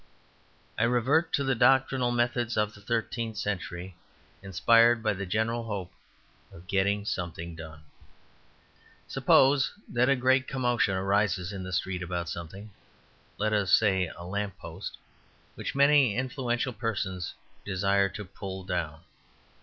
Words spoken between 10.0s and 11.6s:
a great commotion arises